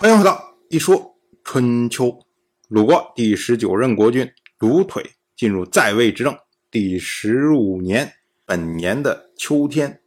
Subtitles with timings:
[0.00, 1.14] 欢迎回到一说
[1.44, 2.18] 春秋。
[2.68, 5.04] 鲁国第十九任国君鲁腿
[5.36, 6.34] 进入在位执政
[6.70, 8.10] 第十五年，
[8.46, 10.00] 本年的秋天，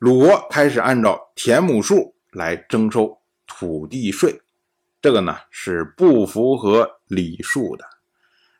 [0.00, 4.40] 鲁国开始按照田亩数来征收土地税，
[5.00, 7.84] 这个呢是不符合礼数的。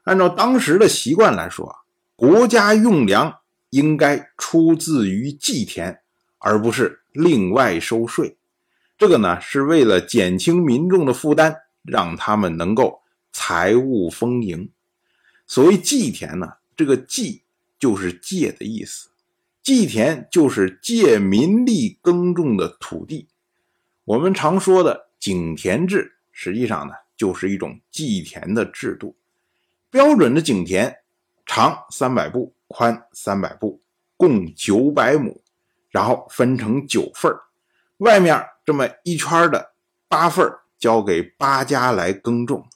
[0.05, 1.75] 按照当时的习惯来说，
[2.15, 3.41] 国家用粮
[3.71, 6.01] 应该出自于祭田，
[6.39, 8.37] 而不是另外收税。
[9.01, 13.01] 这个呢是为了减轻民众的负担，让他们能够
[13.33, 14.71] 财务丰盈。
[15.47, 16.47] 所谓祭田呢，
[16.77, 17.43] 这个祭
[17.79, 19.09] 就是借的意思，
[19.63, 23.27] 祭田就是借民力耕种的土地。
[24.05, 29.17] 我们常说的井田制，实际上呢就是一种祭田的制度。
[29.89, 30.95] 标准的井田
[31.47, 33.81] 长三百步，宽三百步，
[34.19, 35.41] 共九百亩，
[35.89, 37.35] 然后分成九份
[37.97, 39.73] 外面这么一圈的
[40.09, 42.69] 八份交给八家来耕种，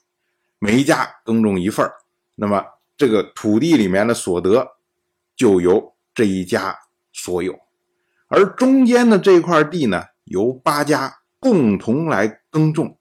[0.59, 1.88] 每一家耕种一份
[2.35, 2.65] 那么
[2.96, 4.77] 这个土地里面的所得
[5.37, 6.79] 就由这一家
[7.12, 7.59] 所有，
[8.29, 12.99] 而中间的这块地呢，由八家共同来耕种，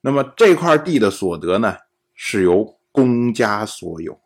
[0.00, 1.78] 那么这块地的所得呢，
[2.14, 2.78] 是由。
[2.94, 4.20] 公家所有，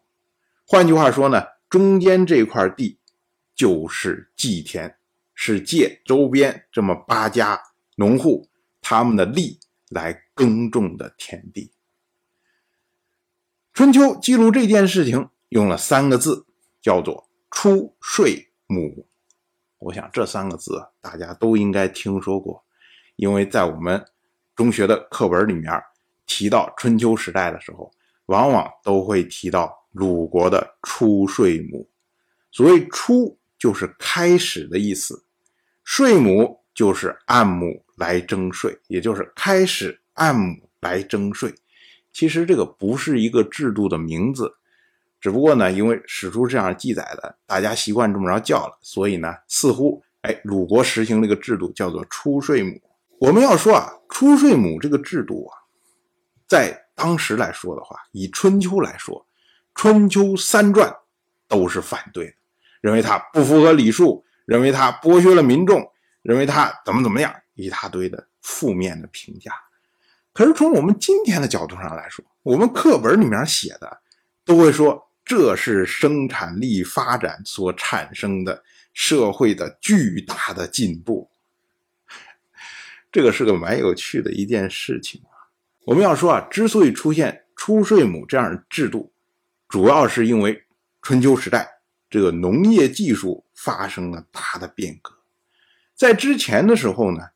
[0.67, 2.99] 换句话说呢，中间这块地
[3.55, 4.99] 就是祭田，
[5.35, 7.63] 是借周边这么八家
[7.99, 8.49] 农户
[8.81, 9.59] 他们的力
[9.91, 11.73] 来耕种的田地。
[13.75, 16.47] 春秋记录这件事情用了三个字，
[16.81, 19.07] 叫做“出税亩”。
[19.79, 22.65] 我想这三个字大家都应该听说过，
[23.17, 24.05] 因为在我们
[24.55, 25.73] 中学的课本里面
[26.27, 27.93] 提到春秋时代的时候。
[28.29, 31.89] 往往都会提到鲁国的出税亩，
[32.51, 35.25] 所谓“出”就是开始的意思
[35.83, 41.55] ，“税亩”就是按亩来征税，也就是开始按亩来征税。
[42.13, 44.53] 其实这个不是一个制度的名字，
[45.21, 52.81] 只不过呢，因为史书这样记载的，大家习惯这么着叫了，所以呢，似乎哎，鲁国实行这个制度叫做出税亩。
[53.19, 55.59] 我们要说啊，出税亩这个制度啊，
[56.47, 56.85] 在。
[56.99, 59.25] 当时来说的话，以春秋来说，
[59.77, 60.93] 春秋三传
[61.47, 62.33] 都是反对的，
[62.81, 65.89] 认为它不符合礼数，认为它剥削了民众，
[66.23, 69.53] 认为它怎么怎么样，一大堆的负面的评价。
[70.33, 74.01] 可是从我们今天的角度上来说，我们课本里面写的
[74.45, 81.31] 都会说这是生产力发展所产生的社会的巨大的进步，
[83.11, 85.51] 这个是个蛮有趣的一件事情啊。
[85.87, 89.13] 我们要说啊，之所以出现出税亩这样的制度，
[89.69, 90.65] 主要是因为
[91.03, 95.15] 春秋时代这个农业技术发生了大的变革。
[95.95, 97.31] 在之前的时候呢，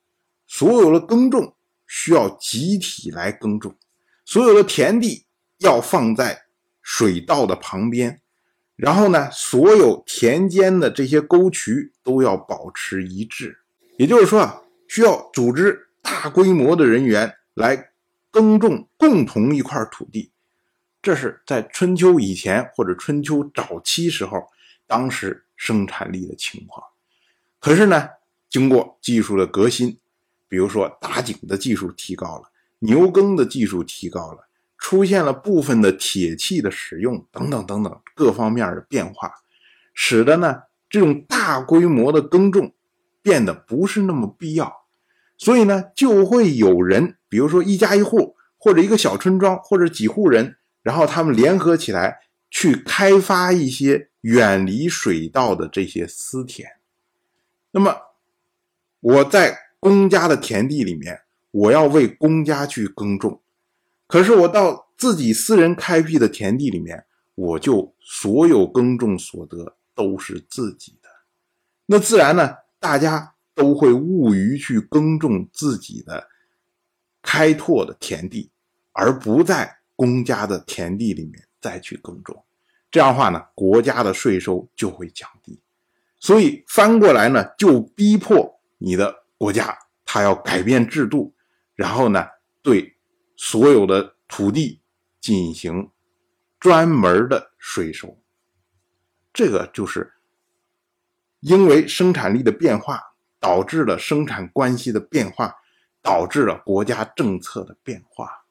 [0.53, 1.55] 所有的耕种
[1.87, 3.75] 需要集体来耕种，
[4.23, 5.25] 所有的田地
[5.57, 6.43] 要放在
[6.83, 8.21] 水稻的旁边，
[8.77, 13.61] 然后呢，所有田间的这些沟渠都要保持一致。
[13.97, 17.89] 也就是说啊，需要组织大规模的人员来。
[18.31, 20.33] 耕种共同一块土地，
[21.03, 24.49] 这是在春秋以前或者春秋早期时候，
[24.87, 26.83] 当时生产力的情况。
[27.61, 28.09] 可是呢，
[28.49, 29.99] 经过技术的革新，
[30.53, 34.47] 比如说打井的技术提高了，牛耕的技术提高了，
[34.77, 39.33] 出现了部分的铁器的使用等等等等各方面的变化，
[39.95, 42.75] 使得呢这种大规模的耕种
[43.23, 44.85] 变得不是那么必要。
[45.39, 52.19] 所以呢，就会有人，比如说一家一户，或者一个小村庄，或者几户人，然后他们联合起来
[52.51, 56.73] 去开发一些远离水稻的这些私田。
[57.71, 57.97] 那么
[59.01, 63.41] 我在公家的田地里面，我要为公家去耕种，
[64.07, 67.05] 可是我到自己私人开辟的田地里面，
[67.35, 71.09] 我就所有耕种所得都是自己的。
[71.87, 73.31] 那自然呢，大家。
[73.55, 76.27] 都会务于去耕种自己的
[77.21, 78.51] 开拓的田地，
[78.93, 82.43] 而不在公家的田地里面再去耕种。
[82.91, 85.61] 这样的话呢，国家的税收就会降低。
[86.19, 91.35] 所以翻过来呢，就逼迫你的国家，他要改变制度，
[91.75, 92.25] 然后呢，
[92.63, 92.97] 对
[93.37, 94.81] 所有的土地
[95.21, 95.91] 进行
[96.61, 98.23] 专门的税收。
[99.33, 100.13] 这个就是
[101.41, 103.01] 因为生产力的变化。
[103.41, 105.53] 导致了生产关系的变化，
[106.01, 108.45] 导致了国家政策的变化。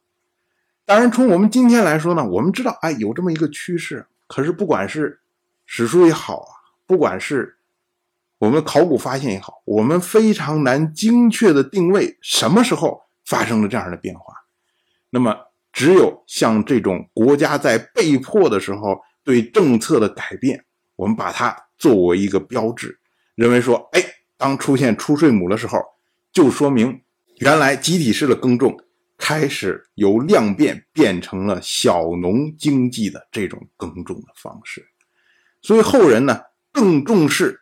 [0.83, 4.05] 当然，从我们今天来说呢，我们知道，哎，有这么一个趋势。
[4.27, 5.21] 可是，不管是
[5.65, 6.51] 史书也好啊，
[6.85, 7.57] 不管是
[8.41, 14.33] 我们考古发现也好，我们非常难精确的定位什么时候发生了这样的变化。
[15.11, 15.37] 那么，
[15.71, 20.65] 只有像这种国家在被迫的时候对政策的改变，
[20.95, 22.97] 我们把它作为一个标志，
[23.35, 24.03] 认为说，哎，
[24.37, 25.77] 当出现出税亩的时候，
[26.33, 26.99] 就说明
[27.37, 28.75] 原来集体式的耕种
[29.19, 34.83] 开始由量变变成了小农经济的这种耕种的方式。
[35.61, 36.41] 所以后人呢
[36.71, 37.60] 更重视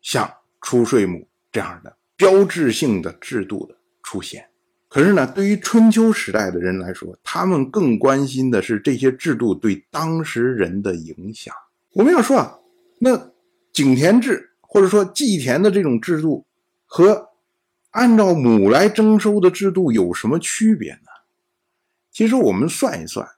[0.00, 4.48] 像出税亩这样的标志性的制度的出现。
[4.88, 11.54] 可是呢，对于春秋时代的人来说，他们更关心的是这些制度对当时人的影响。
[11.92, 12.58] 我们要说啊，
[12.98, 13.32] 那
[13.72, 16.44] 井田制或者说祭田的这种制度
[16.86, 17.28] 和
[17.90, 21.10] 按照亩来征收的制度有什么区别呢？
[22.10, 23.28] 其实我们算一算，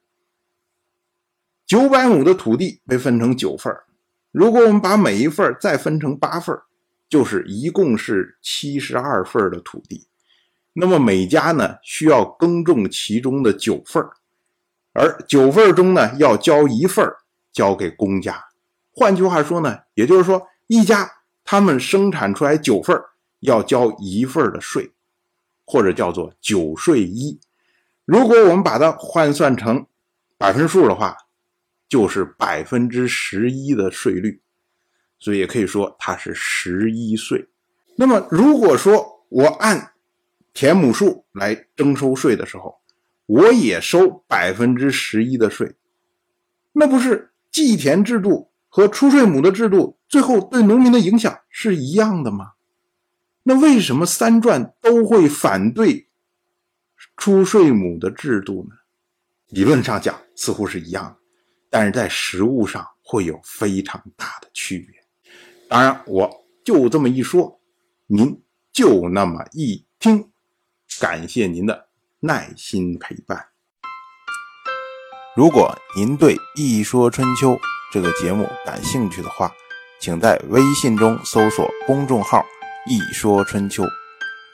[1.67, 3.70] 九百亩的土地被分成九份
[4.32, 6.58] 如果我们把每一份再分成八份
[7.08, 10.08] 就是一共是七十二份的土地。
[10.73, 14.02] 那么每家呢需要耕种其中的九份
[14.94, 17.06] 而九份中呢要交一份
[17.52, 18.43] 交给公家。
[18.90, 21.11] 换句话说呢，也就是说一家
[21.44, 22.99] 他们生产出来九份
[23.40, 24.93] 要交一份的税，
[25.67, 27.38] 或者叫做九税一。
[28.05, 29.87] 如果我们把它换算成
[30.38, 31.17] 百分数的话，
[31.93, 34.41] 就是百分之十一的税率，
[35.19, 37.50] 所以也可以说它是十一税。
[37.97, 39.93] 那么如果说我按
[40.55, 42.81] 田亩数来征收税的时候，
[43.27, 45.77] 我也收百分之十一的税，
[46.73, 52.53] 那不是祭田制度和出税亩的制度最后对农民的影响是一样的吗？
[53.43, 56.09] 那为什么三传都会反对
[57.19, 58.77] 出税亩的制度呢？
[59.49, 61.17] 理论上讲似乎是一样的，
[61.73, 65.03] 但是在实物上会有非常大的区别。
[65.71, 66.31] 当然，我
[66.63, 67.59] 就这么一说，
[68.07, 68.39] 您
[68.71, 70.31] 就那么一听。
[71.01, 71.89] 感谢您的
[72.21, 73.47] 耐心陪伴。
[75.35, 77.53] 如果您对《一说春秋》
[77.91, 79.51] 这个节目感兴趣的话，
[79.99, 82.45] 请在微信中搜索公众号
[82.87, 83.83] “一说春秋”，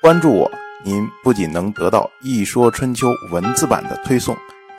[0.00, 0.48] 关注我。
[0.84, 4.36] 您不仅能得到《一说春秋》文字版的推送，